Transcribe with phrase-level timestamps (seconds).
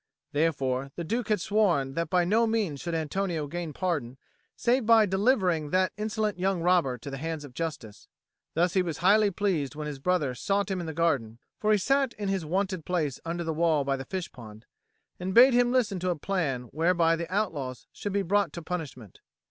[0.31, 4.17] Therefore the Duke had sworn that by no means should Antonio gain pardon
[4.55, 8.07] save by delivering that insolent young robber to the hands of justice.
[8.55, 11.77] Thus he was highly pleased when his brother sought him in the garden (for he
[11.77, 14.65] sat in his wonted place under the wall by the fish pond)
[15.19, 19.19] and bade him listen to a plan whereby the outlaws should be brought to punishment.